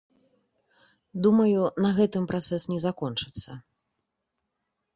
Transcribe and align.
Думаю, 1.25 1.61
на 1.85 1.91
гэтым 2.01 2.23
працэс 2.33 2.67
не 2.73 2.79
закончыцца. 2.89 3.51